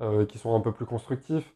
euh, 0.00 0.26
qui 0.26 0.38
sont 0.38 0.54
un 0.54 0.60
peu 0.60 0.72
plus 0.72 0.86
constructifs 0.86 1.52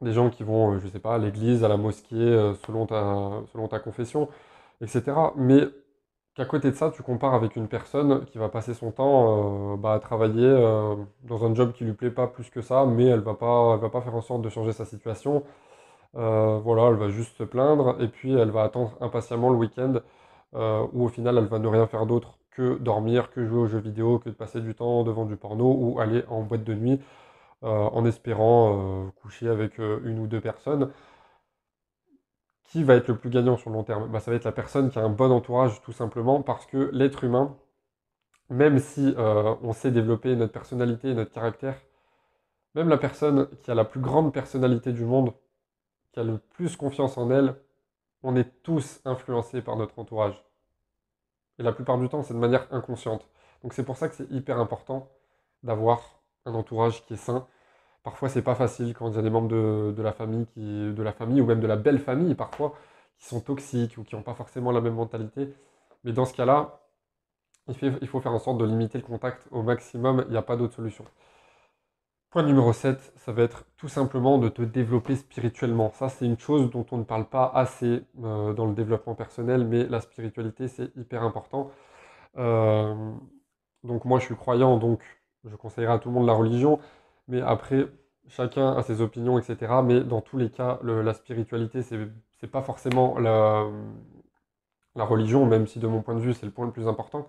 des 0.00 0.12
gens 0.12 0.30
qui 0.30 0.42
vont, 0.44 0.78
je 0.78 0.88
sais 0.88 0.98
pas, 0.98 1.14
à 1.14 1.18
l'église, 1.18 1.64
à 1.64 1.68
la 1.68 1.76
mosquée, 1.76 2.54
selon 2.66 2.86
ta, 2.86 3.42
selon 3.52 3.68
ta 3.68 3.78
confession, 3.78 4.28
etc. 4.80 5.32
Mais 5.36 5.68
qu'à 6.34 6.44
côté 6.44 6.70
de 6.70 6.76
ça, 6.76 6.90
tu 6.90 7.02
compares 7.02 7.34
avec 7.34 7.56
une 7.56 7.68
personne 7.68 8.24
qui 8.26 8.38
va 8.38 8.48
passer 8.48 8.74
son 8.74 8.90
temps 8.90 9.74
euh, 9.74 9.76
bah, 9.76 9.94
à 9.94 10.00
travailler 10.00 10.46
euh, 10.46 10.96
dans 11.22 11.44
un 11.44 11.54
job 11.54 11.72
qui 11.72 11.84
lui 11.84 11.92
plaît 11.92 12.10
pas 12.10 12.26
plus 12.26 12.50
que 12.50 12.60
ça, 12.62 12.86
mais 12.86 13.06
elle 13.06 13.20
va 13.20 13.32
va 13.32 13.88
pas 13.90 14.00
faire 14.00 14.14
en 14.14 14.20
sorte 14.22 14.42
de 14.42 14.48
changer 14.48 14.72
sa 14.72 14.84
situation. 14.84 15.44
Euh, 16.16 16.60
voilà, 16.64 16.88
elle 16.90 16.96
va 16.96 17.08
juste 17.10 17.36
se 17.38 17.44
plaindre 17.44 17.96
et 18.00 18.08
puis 18.08 18.32
elle 18.34 18.50
va 18.50 18.62
attendre 18.64 18.96
impatiemment 19.00 19.50
le 19.50 19.56
week-end 19.56 19.94
où 20.92 21.04
au 21.04 21.08
final 21.08 21.38
elle 21.38 21.46
va 21.46 21.58
ne 21.58 21.68
rien 21.68 21.86
faire 21.88 22.06
d'autre 22.06 22.38
que 22.52 22.78
dormir, 22.78 23.30
que 23.32 23.44
jouer 23.46 23.58
aux 23.60 23.66
jeux 23.66 23.80
vidéo, 23.80 24.20
que 24.20 24.30
de 24.30 24.34
passer 24.34 24.60
du 24.60 24.74
temps 24.74 25.02
devant 25.04 25.24
du 25.26 25.36
porno 25.36 25.74
ou 25.78 26.00
aller 26.00 26.24
en 26.28 26.42
boîte 26.42 26.64
de 26.64 26.74
nuit 26.74 27.00
en 27.62 28.04
espérant 28.06 29.10
coucher 29.22 29.48
avec 29.48 29.78
une 29.78 30.20
ou 30.20 30.26
deux 30.28 30.40
personnes. 30.40 30.90
Qui 32.64 32.82
va 32.82 32.94
être 32.96 33.08
le 33.08 33.16
plus 33.16 33.30
gagnant 33.30 33.56
sur 33.56 33.70
le 33.70 33.76
long 33.76 33.84
terme? 33.84 34.10
Bah, 34.10 34.20
Ça 34.20 34.30
va 34.30 34.36
être 34.36 34.44
la 34.44 34.52
personne 34.52 34.90
qui 34.90 34.98
a 34.98 35.02
un 35.02 35.08
bon 35.08 35.30
entourage 35.30 35.80
tout 35.82 35.92
simplement 35.92 36.42
parce 36.42 36.66
que 36.66 36.90
l'être 36.92 37.24
humain, 37.24 37.56
même 38.50 38.78
si 38.78 39.14
on 39.16 39.72
sait 39.72 39.90
développer 39.90 40.36
notre 40.36 40.52
personnalité 40.52 41.10
et 41.10 41.14
notre 41.14 41.32
caractère, 41.32 41.76
même 42.74 42.88
la 42.88 42.98
personne 42.98 43.48
qui 43.62 43.70
a 43.70 43.74
la 43.74 43.84
plus 43.84 44.00
grande 44.00 44.32
personnalité 44.32 44.92
du 44.92 45.04
monde, 45.04 45.32
qui 46.12 46.20
a 46.20 46.24
le 46.24 46.38
plus 46.38 46.76
confiance 46.76 47.18
en 47.18 47.30
elle, 47.30 47.56
on 48.22 48.36
est 48.36 48.62
tous 48.62 49.00
influencés 49.04 49.62
par 49.62 49.76
notre 49.76 49.98
entourage. 49.98 50.42
Et 51.58 51.62
la 51.62 51.72
plupart 51.72 51.98
du 51.98 52.08
temps, 52.08 52.22
c'est 52.22 52.34
de 52.34 52.38
manière 52.38 52.66
inconsciente. 52.72 53.28
Donc 53.62 53.72
c'est 53.74 53.84
pour 53.84 53.96
ça 53.96 54.08
que 54.08 54.14
c'est 54.14 54.30
hyper 54.30 54.58
important 54.58 55.08
d'avoir 55.62 56.20
un 56.46 56.54
entourage 56.54 57.04
qui 57.06 57.14
est 57.14 57.18
sain. 57.18 57.46
Parfois, 58.04 58.28
c'est 58.28 58.42
pas 58.42 58.54
facile 58.54 58.94
quand 58.94 59.10
il 59.10 59.16
y 59.16 59.18
a 59.18 59.22
des 59.22 59.30
membres 59.30 59.48
de, 59.48 60.02
la 60.02 60.12
famille 60.12 60.46
de 60.56 61.02
la 61.02 61.12
famille 61.12 61.40
ou 61.40 61.46
même 61.46 61.60
de 61.60 61.66
la 61.66 61.76
belle 61.76 61.98
famille 61.98 62.34
parfois 62.34 62.74
qui 63.18 63.26
sont 63.26 63.40
toxiques 63.40 63.98
ou 63.98 64.04
qui 64.04 64.14
n'ont 64.14 64.22
pas 64.22 64.34
forcément 64.34 64.72
la 64.72 64.80
même 64.80 64.94
mentalité. 64.94 65.52
Mais 66.04 66.12
dans 66.12 66.26
ce 66.26 66.34
cas-là, 66.34 66.80
il 67.68 68.08
faut 68.08 68.20
faire 68.20 68.32
en 68.32 68.38
sorte 68.38 68.58
de 68.58 68.66
limiter 68.66 68.98
le 68.98 69.04
contact 69.04 69.48
au 69.50 69.62
maximum. 69.62 70.24
Il 70.28 70.32
n'y 70.32 70.36
a 70.36 70.42
pas 70.42 70.56
d'autre 70.56 70.74
solution. 70.74 71.04
Point 72.30 72.42
numéro 72.42 72.72
7, 72.72 73.12
ça 73.16 73.32
va 73.32 73.42
être 73.44 73.64
tout 73.76 73.88
simplement 73.88 74.38
de 74.38 74.48
te 74.48 74.60
développer 74.60 75.16
spirituellement. 75.16 75.92
Ça, 75.92 76.08
c'est 76.08 76.26
une 76.26 76.38
chose 76.38 76.70
dont 76.70 76.84
on 76.90 76.98
ne 76.98 77.04
parle 77.04 77.26
pas 77.26 77.50
assez 77.54 78.02
euh, 78.22 78.52
dans 78.52 78.66
le 78.66 78.74
développement 78.74 79.14
personnel, 79.14 79.64
mais 79.64 79.86
la 79.86 80.00
spiritualité, 80.00 80.68
c'est 80.68 80.94
hyper 80.96 81.22
important. 81.22 81.70
Euh, 82.36 83.12
donc 83.84 84.04
moi, 84.04 84.18
je 84.18 84.24
suis 84.26 84.34
croyant, 84.36 84.78
donc 84.78 85.00
je 85.44 85.54
conseillerais 85.56 85.94
à 85.94 85.98
tout 85.98 86.08
le 86.08 86.14
monde 86.16 86.26
la 86.26 86.32
religion, 86.32 86.80
mais 87.28 87.40
après, 87.40 87.88
chacun 88.28 88.72
a 88.76 88.82
ses 88.82 89.00
opinions, 89.00 89.38
etc. 89.38 89.72
Mais 89.84 90.00
dans 90.02 90.20
tous 90.20 90.38
les 90.38 90.50
cas, 90.50 90.78
la 90.82 91.14
spiritualité, 91.14 91.82
c'est 91.82 91.98
n'est 91.98 92.48
pas 92.50 92.62
forcément 92.62 93.18
la, 93.18 93.66
la 94.96 95.04
religion, 95.04 95.46
même 95.46 95.66
si 95.66 95.78
de 95.78 95.86
mon 95.86 96.02
point 96.02 96.14
de 96.14 96.20
vue, 96.20 96.34
c'est 96.34 96.46
le 96.46 96.52
point 96.52 96.66
le 96.66 96.72
plus 96.72 96.88
important. 96.88 97.28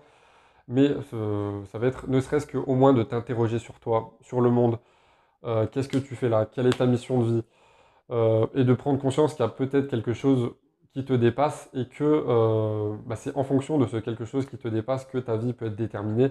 Mais 0.68 0.90
ça 1.10 1.78
va 1.78 1.86
être 1.88 2.08
ne 2.08 2.20
serait-ce 2.20 2.46
qu'au 2.46 2.74
moins 2.74 2.92
de 2.94 3.02
t'interroger 3.02 3.58
sur 3.58 3.80
toi, 3.80 4.16
sur 4.22 4.40
le 4.40 4.50
monde, 4.50 4.78
euh, 5.44 5.66
qu'est-ce 5.68 5.88
que 5.88 5.98
tu 5.98 6.16
fais 6.16 6.28
là, 6.28 6.46
quelle 6.46 6.66
est 6.68 6.78
ta 6.78 6.86
mission 6.86 7.20
de 7.22 7.26
vie, 7.26 7.44
euh, 8.12 8.46
et 8.54 8.64
de 8.64 8.74
prendre 8.74 9.00
conscience 9.00 9.34
qu'il 9.34 9.44
y 9.44 9.48
a 9.48 9.50
peut-être 9.50 9.88
quelque 9.88 10.14
chose 10.14 10.52
qui 10.92 11.04
te 11.04 11.12
dépasse 11.14 11.70
et 11.74 11.86
que 11.88 12.04
euh, 12.04 12.96
bah, 13.06 13.16
c'est 13.16 13.36
en 13.36 13.44
fonction 13.44 13.78
de 13.78 13.86
ce 13.86 13.98
quelque 13.98 14.24
chose 14.26 14.46
qui 14.46 14.58
te 14.58 14.68
dépasse 14.68 15.06
que 15.06 15.18
ta 15.18 15.36
vie 15.36 15.52
peut 15.54 15.66
être 15.66 15.76
déterminée 15.76 16.30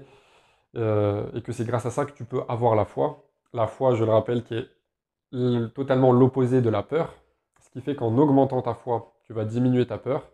et 0.76 1.42
que 1.44 1.52
c'est 1.54 1.66
grâce 1.66 1.86
à 1.86 1.92
ça 1.92 2.06
que 2.06 2.12
tu 2.14 2.26
peux 2.26 2.42
avoir 2.50 2.76
la 2.76 2.86
foi. 2.86 3.24
La 3.56 3.68
foi, 3.68 3.96
je 3.96 4.04
le 4.04 4.12
rappelle, 4.12 4.44
qui 4.44 4.56
est 4.56 5.74
totalement 5.74 6.12
l'opposé 6.12 6.62
de 6.62 6.70
la 6.70 6.84
peur, 6.84 7.14
ce 7.62 7.70
qui 7.70 7.82
fait 7.82 7.96
qu'en 7.96 8.18
augmentant 8.18 8.62
ta 8.62 8.74
foi, 8.74 9.14
tu 9.24 9.32
vas 9.32 9.46
diminuer 9.46 9.88
ta 9.88 9.98
peur 9.98 10.30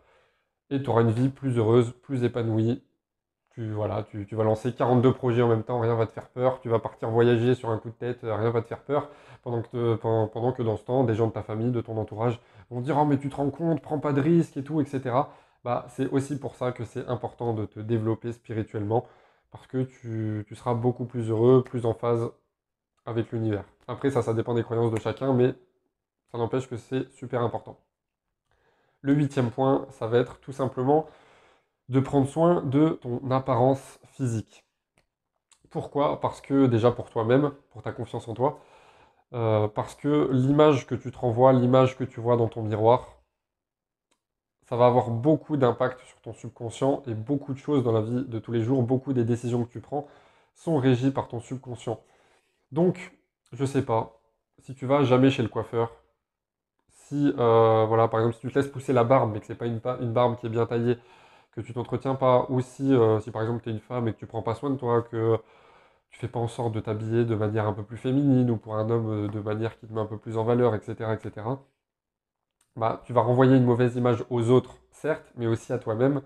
et 0.70 0.82
tu 0.82 0.90
auras 0.90 1.02
une 1.02 1.12
vie 1.12 1.28
plus 1.28 1.56
heureuse, 1.56 1.92
plus 2.02 2.24
épanouie, 2.24 2.82
tu, 3.54 3.70
voilà, 3.70 4.02
tu, 4.02 4.26
vas 4.34 4.42
lancer 4.42 4.72
42 4.72 5.12
projets 5.12 5.42
en 5.42 5.48
même 5.48 5.62
temps, 5.62 5.78
rien 5.78 5.94
va 5.94 6.06
te 6.06 6.12
faire 6.12 6.28
peur. 6.30 6.60
Tu 6.60 6.68
vas 6.68 6.80
partir 6.80 7.10
voyager 7.10 7.54
sur 7.54 7.70
un 7.70 7.78
coup 7.78 7.90
de 7.90 7.94
tête, 7.94 8.20
rien 8.22 8.50
va 8.50 8.62
te 8.62 8.66
faire 8.66 8.82
peur. 8.82 9.10
Pendant 9.42 9.62
que, 9.62 10.62
dans 10.62 10.76
ce 10.76 10.84
temps, 10.84 11.04
des 11.04 11.14
gens 11.14 11.28
de 11.28 11.32
ta 11.32 11.42
famille, 11.42 11.70
de 11.70 11.80
ton 11.80 11.96
entourage 11.98 12.40
vont 12.70 12.80
dire 12.80 12.96
Oh, 12.98 13.04
mais 13.04 13.18
tu 13.18 13.28
te 13.28 13.36
rends 13.36 13.50
compte, 13.50 13.82
prends 13.82 13.98
pas 14.00 14.12
de 14.12 14.20
risques 14.20 14.56
et 14.56 14.64
tout, 14.64 14.80
etc. 14.80 15.14
Bah, 15.64 15.86
c'est 15.90 16.08
aussi 16.08 16.38
pour 16.38 16.56
ça 16.56 16.72
que 16.72 16.84
c'est 16.84 17.06
important 17.08 17.52
de 17.54 17.66
te 17.66 17.78
développer 17.78 18.32
spirituellement 18.32 19.06
parce 19.52 19.66
que 19.66 19.82
tu 19.84 20.54
seras 20.54 20.74
beaucoup 20.74 21.04
plus 21.04 21.30
heureux, 21.30 21.62
plus 21.62 21.86
en 21.86 21.94
phase 21.94 22.30
avec 23.06 23.32
l'univers. 23.32 23.64
Après, 23.88 24.10
ça, 24.10 24.22
ça 24.22 24.34
dépend 24.34 24.54
des 24.54 24.62
croyances 24.62 24.92
de 24.92 25.00
chacun, 25.00 25.32
mais 25.32 25.54
ça 26.30 26.38
n'empêche 26.38 26.68
que 26.68 26.76
c'est 26.76 27.10
super 27.12 27.42
important. 27.42 27.78
Le 29.00 29.14
huitième 29.14 29.50
point, 29.50 29.86
ça 29.90 30.06
va 30.06 30.18
être 30.18 30.38
tout 30.40 30.52
simplement 30.52 31.06
de 31.88 32.00
prendre 32.00 32.28
soin 32.28 32.62
de 32.62 32.98
ton 33.02 33.30
apparence 33.30 33.98
physique. 34.14 34.64
Pourquoi? 35.70 36.20
Parce 36.20 36.40
que 36.40 36.66
déjà 36.66 36.92
pour 36.92 37.10
toi-même, 37.10 37.52
pour 37.70 37.82
ta 37.82 37.92
confiance 37.92 38.28
en 38.28 38.34
toi, 38.34 38.60
euh, 39.34 39.68
parce 39.68 39.94
que 39.94 40.30
l'image 40.32 40.86
que 40.86 40.94
tu 40.94 41.10
te 41.10 41.18
renvoies, 41.18 41.52
l'image 41.52 41.96
que 41.96 42.04
tu 42.04 42.20
vois 42.20 42.36
dans 42.36 42.48
ton 42.48 42.62
miroir, 42.62 43.22
ça 44.68 44.76
va 44.76 44.86
avoir 44.86 45.10
beaucoup 45.10 45.56
d'impact 45.56 46.00
sur 46.00 46.20
ton 46.20 46.32
subconscient 46.32 47.02
et 47.06 47.14
beaucoup 47.14 47.52
de 47.52 47.58
choses 47.58 47.82
dans 47.82 47.92
la 47.92 48.02
vie 48.02 48.24
de 48.24 48.38
tous 48.38 48.52
les 48.52 48.62
jours, 48.62 48.82
beaucoup 48.82 49.12
des 49.12 49.24
décisions 49.24 49.64
que 49.64 49.70
tu 49.70 49.80
prends 49.80 50.06
sont 50.54 50.78
régies 50.78 51.10
par 51.10 51.28
ton 51.28 51.40
subconscient. 51.40 52.00
Donc, 52.72 53.12
je 53.52 53.64
sais 53.66 53.82
pas, 53.84 54.20
si 54.58 54.74
tu 54.74 54.86
vas 54.86 55.04
jamais 55.04 55.30
chez 55.30 55.42
le 55.42 55.48
coiffeur, 55.48 55.92
si, 56.88 57.32
euh, 57.38 57.84
voilà, 57.86 58.08
par 58.08 58.20
exemple, 58.20 58.36
si 58.36 58.40
tu 58.40 58.50
te 58.52 58.58
laisses 58.58 58.68
pousser 58.70 58.92
la 58.92 59.04
barbe, 59.04 59.32
mais 59.32 59.40
que 59.40 59.46
c'est 59.46 59.54
pas 59.54 59.66
une, 59.66 59.78
barbe 60.12 60.38
qui 60.38 60.46
est 60.46 60.48
bien 60.50 60.66
taillée, 60.66 60.98
que 61.52 61.60
tu 61.60 61.74
t'entretiens 61.74 62.14
pas, 62.14 62.46
aussi 62.50 62.94
euh, 62.94 63.20
si 63.20 63.30
par 63.30 63.42
exemple 63.42 63.62
tu 63.62 63.70
es 63.70 63.72
une 63.72 63.80
femme 63.80 64.08
et 64.08 64.14
que 64.14 64.18
tu 64.18 64.26
prends 64.26 64.42
pas 64.42 64.54
soin 64.54 64.70
de 64.70 64.76
toi, 64.76 65.02
que 65.02 65.38
tu 66.10 66.18
fais 66.20 66.28
pas 66.28 66.40
en 66.40 66.48
sorte 66.48 66.74
de 66.74 66.80
t'habiller 66.80 67.24
de 67.24 67.34
manière 67.34 67.66
un 67.66 67.74
peu 67.74 67.84
plus 67.84 67.98
féminine 67.98 68.50
ou 68.50 68.56
pour 68.58 68.76
un 68.76 68.90
homme 68.90 69.26
euh, 69.26 69.28
de 69.28 69.40
manière 69.40 69.78
qui 69.78 69.86
te 69.86 69.92
met 69.92 70.00
un 70.00 70.06
peu 70.06 70.18
plus 70.18 70.38
en 70.38 70.44
valeur, 70.44 70.74
etc., 70.74 71.14
etc., 71.14 71.46
bah, 72.76 73.02
tu 73.04 73.12
vas 73.12 73.20
renvoyer 73.22 73.56
une 73.56 73.64
mauvaise 73.64 73.96
image 73.96 74.24
aux 74.30 74.50
autres, 74.50 74.76
certes, 74.90 75.32
mais 75.36 75.46
aussi 75.46 75.72
à 75.72 75.78
toi-même, 75.78 76.22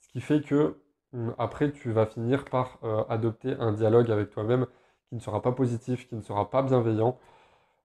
ce 0.00 0.08
qui 0.08 0.20
fait 0.20 0.40
que 0.42 0.76
hum, 1.12 1.34
après 1.38 1.72
tu 1.72 1.92
vas 1.92 2.06
finir 2.06 2.44
par 2.46 2.78
adopter 3.10 3.54
un 3.60 3.72
dialogue 3.72 4.10
avec 4.10 4.30
toi-même 4.30 4.66
qui 5.12 5.16
ne 5.16 5.20
sera 5.20 5.42
pas 5.42 5.52
positif, 5.52 6.08
qui 6.08 6.14
ne 6.14 6.22
sera 6.22 6.48
pas 6.48 6.62
bienveillant, 6.62 7.18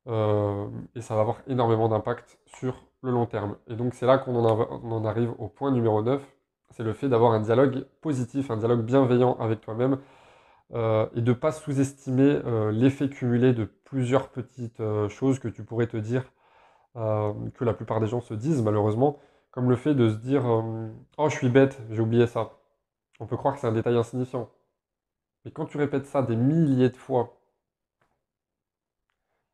et 0.08 1.02
ça 1.02 1.16
va 1.16 1.22
avoir 1.22 1.42
énormément 1.48 1.90
d'impact 1.90 2.40
sur 2.46 2.86
le 3.04 3.12
long 3.12 3.26
terme. 3.26 3.58
Et 3.68 3.76
donc 3.76 3.96
c'est 3.96 4.06
là 4.06 4.18
qu'on 4.18 4.46
en, 4.46 5.06
arrive 5.06 5.34
au 5.38 5.50
point 5.50 5.72
numéro 5.72 6.02
9, 6.02 6.22
c'est 6.70 6.84
le 6.84 6.94
fait 6.94 7.10
d'avoir 7.10 7.34
un 7.34 7.42
dialogue 7.42 7.86
positif, 8.00 8.50
un 8.50 8.56
dialogue 8.56 8.86
bienveillant 8.86 9.36
avec 9.42 9.60
toi-même 9.60 10.00
euh, 10.74 11.08
et 11.16 11.22
de 11.22 11.32
ne 11.32 11.36
pas 11.36 11.52
sous-estimer 11.52 12.40
euh, 12.46 12.72
l'effet 12.72 13.10
cumulé 13.10 13.54
de 13.54 13.66
plusieurs 13.66 14.30
petites 14.30 14.80
euh, 14.80 15.10
choses 15.10 15.40
que 15.40 15.50
tu 15.50 15.64
pourrais 15.66 15.88
te 15.88 15.98
dire, 15.98 16.24
que 16.96 17.64
la 17.64 17.74
plupart 17.74 18.00
des 18.00 18.08
gens 18.08 18.22
se 18.22 18.34
disent 18.34 18.64
malheureusement, 18.64 19.20
comme 19.52 19.70
le 19.70 19.76
fait 19.76 19.94
de 19.94 20.10
se 20.10 20.16
dire 20.16 20.44
Oh, 21.20 21.30
je 21.30 21.36
suis 21.36 21.50
bête, 21.50 21.80
j'ai 21.92 22.02
oublié 22.02 22.26
ça. 22.26 22.54
On 23.20 23.28
peut 23.28 23.38
croire 23.38 23.54
que 23.54 23.60
c'est 23.60 23.68
un 23.68 23.72
détail 23.72 23.96
insignifiant. 23.98 24.50
Mais 25.48 25.52
quand 25.54 25.66
tu 25.66 25.78
répètes 25.78 26.08
ça 26.08 26.22
des 26.24 26.36
milliers 26.36 26.90
de 26.90 26.98
fois, 26.98 27.40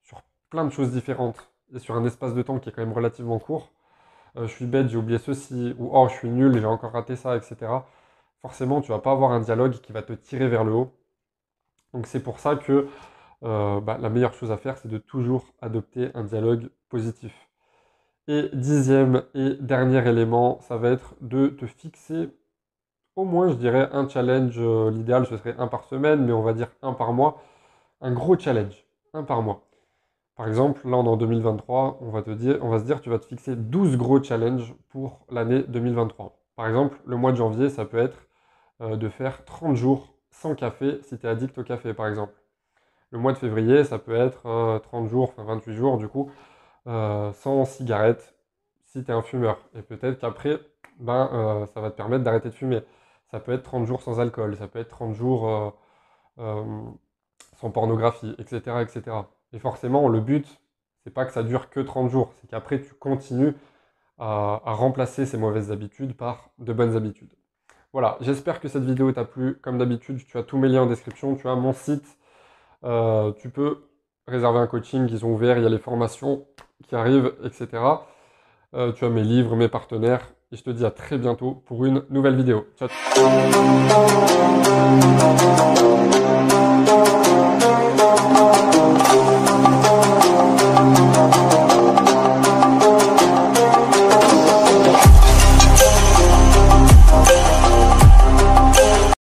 sur 0.02 0.24
plein 0.50 0.66
de 0.66 0.72
choses 0.72 0.92
différentes, 0.92 1.52
et 1.72 1.78
sur 1.78 1.96
un 1.96 2.04
espace 2.04 2.34
de 2.34 2.42
temps 2.42 2.58
qui 2.58 2.70
est 2.70 2.72
quand 2.72 2.82
même 2.82 2.94
relativement 2.94 3.38
court, 3.38 3.72
euh, 4.38 4.48
je 4.48 4.54
suis 4.54 4.66
bête, 4.66 4.90
j'ai 4.90 4.98
oublié 4.98 5.20
ceci, 5.20 5.76
ou 5.78 5.92
oh, 5.94 6.08
je 6.10 6.16
suis 6.16 6.30
nul, 6.30 6.60
j'ai 6.60 6.66
encore 6.66 6.94
raté 6.94 7.16
ça, 7.16 7.38
etc. 7.38 7.86
Forcément, 8.42 8.82
tu 8.82 8.90
vas 8.90 8.98
pas 9.00 9.12
avoir 9.12 9.34
un 9.34 9.40
dialogue 9.42 9.74
qui 9.82 9.92
va 9.92 10.02
te 10.02 10.14
tirer 10.14 10.48
vers 10.48 10.64
le 10.64 10.74
haut. 10.74 10.92
Donc 11.94 12.08
c'est 12.08 12.24
pour 12.24 12.40
ça 12.40 12.56
que 12.56 12.88
euh, 13.44 13.80
bah, 13.82 14.00
la 14.00 14.10
meilleure 14.10 14.34
chose 14.34 14.52
à 14.52 14.58
faire, 14.58 14.78
c'est 14.80 14.90
de 14.90 14.98
toujours 14.98 15.46
adopter 15.62 16.10
un 16.16 16.24
dialogue 16.24 16.72
positif. 16.90 17.50
Et 18.28 18.50
dixième 18.54 19.26
et 19.36 19.56
dernier 19.60 20.08
élément, 20.10 20.60
ça 20.62 20.78
va 20.78 20.90
être 20.90 21.16
de 21.22 21.50
te 21.50 21.68
fixer 21.68 22.30
au 23.16 23.26
moins, 23.26 23.50
je 23.50 23.56
dirais, 23.56 23.90
un 23.92 24.08
challenge. 24.08 24.56
Euh, 24.58 24.92
l'idéal, 24.92 25.26
ce 25.26 25.38
serait 25.38 25.56
un 25.58 25.68
par 25.68 25.86
semaine, 25.86 26.26
mais 26.26 26.34
on 26.34 26.42
va 26.42 26.54
dire 26.54 26.70
un 26.82 26.94
par 26.94 27.14
mois. 27.14 27.42
Un 28.02 28.12
gros 28.14 28.38
challenge, 28.38 28.86
un 29.14 29.24
par 29.24 29.42
mois. 29.42 29.64
Par 30.36 30.48
exemple, 30.48 30.82
là, 30.90 30.98
on 30.98 31.06
est 31.06 31.10
en 31.10 31.18
2023, 31.18 32.00
on 32.02 32.10
va, 32.10 32.24
te 32.24 32.32
dire, 32.32 32.58
on 32.62 32.70
va 32.70 32.80
se 32.80 32.86
dire, 32.86 33.02
tu 33.02 33.10
vas 33.10 33.20
te 33.20 33.26
fixer 33.26 33.56
12 33.56 33.98
gros 33.98 34.22
challenges 34.22 34.74
pour 34.90 35.26
l'année 35.30 35.64
2023. 35.68 36.38
Par 36.56 36.68
exemple, 36.68 37.00
le 37.06 37.18
mois 37.18 37.32
de 37.32 37.38
janvier, 37.38 37.70
ça 37.70 37.86
peut 37.86 38.00
être 38.00 38.18
euh, 38.82 38.96
de 38.98 39.10
faire 39.10 39.46
30 39.46 39.76
jours 39.76 40.16
sans 40.32 40.56
café 40.56 41.00
si 41.04 41.18
tu 41.20 41.28
es 41.28 41.30
addict 41.30 41.58
au 41.58 41.64
café, 41.64 41.94
par 41.94 42.08
exemple. 42.08 42.34
Le 43.12 43.20
mois 43.20 43.34
de 43.34 43.38
février, 43.38 43.84
ça 43.84 44.00
peut 44.00 44.16
être 44.16 44.42
30 44.42 45.06
euh, 45.06 45.08
jours, 45.08 45.34
enfin 45.38 45.44
28 45.44 45.76
jours, 45.76 45.98
du 45.98 46.08
coup, 46.08 46.32
sans 46.86 47.66
cigarette 47.66 48.36
si 48.86 49.04
tu 49.04 49.12
es 49.12 49.14
un 49.14 49.22
fumeur. 49.22 49.60
Et 49.76 49.84
peut-être 49.84 50.20
qu'après, 50.20 50.60
ben, 51.00 51.68
ça 51.74 51.82
va 51.82 51.92
te 51.92 51.96
permettre 51.96 52.24
d'arrêter 52.24 52.50
de 52.50 52.56
fumer. 52.56 52.82
Ça 53.34 53.40
peut 53.40 53.52
être 53.52 53.64
30 53.64 53.86
jours 53.86 54.02
sans 54.02 54.20
alcool, 54.22 54.56
ça 54.56 54.68
peut 54.68 54.80
être 54.80 54.90
30 54.90 55.14
jours 55.16 55.76
sans 56.38 57.72
pornographie, 57.72 58.36
etc., 58.38 58.78
etc. 58.82 59.18
Et 59.54 59.60
forcément, 59.60 60.08
le 60.08 60.20
but, 60.20 60.48
c'est 61.04 61.14
pas 61.14 61.26
que 61.26 61.34
ça 61.34 61.44
dure 61.44 61.70
que 61.70 61.80
30 61.80 62.10
jours, 62.10 62.32
c'est 62.40 62.48
qu'après 62.48 62.82
tu 62.82 62.94
continues 62.94 63.56
à, 64.20 64.62
remplacer 64.66 65.26
ces 65.26 65.38
mauvaises 65.38 65.72
habitudes 65.72 66.16
par 66.16 66.50
de 66.60 66.74
bonnes 66.74 66.96
habitudes. 66.96 67.34
Voilà, 67.92 68.18
j'espère 68.22 68.60
que 68.60 68.68
cette 68.68 68.84
vidéo 68.84 69.12
t'a 69.12 69.26
plu. 69.26 69.60
Comme 69.62 69.78
d'habitude, 69.78 70.26
tu 70.26 70.38
as 70.38 70.44
tous 70.44 70.58
mes 70.58 70.68
liens 70.70 70.84
en 70.84 70.86
description, 70.86 71.36
tu 71.36 71.48
as 71.48 71.56
mon 71.56 71.74
site, 71.74 72.18
euh, 72.84 73.32
tu 73.34 73.50
peux 73.50 73.84
réserver 74.28 74.60
un 74.60 74.68
coaching, 74.68 75.08
ils 75.10 75.20
sont 75.20 75.28
ouverts, 75.28 75.58
il 75.58 75.64
y 75.64 75.68
a 75.68 75.70
les 75.70 75.80
formations 75.80 76.48
qui 76.88 76.96
arrivent, 76.96 77.34
etc. 77.44 77.68
Euh, 78.74 78.92
tu 78.94 79.06
as 79.06 79.10
mes 79.10 79.24
livres, 79.24 79.56
mes 79.56 79.68
partenaires, 79.68 80.34
et 80.54 80.56
je 80.56 80.64
te 80.64 80.70
dis 80.70 80.86
à 80.86 80.92
très 80.92 81.18
bientôt 81.18 81.64
pour 81.66 81.84
une 81.84 82.04
nouvelle 82.10 82.36
vidéo. 82.36 82.68
Ciao 82.78 82.90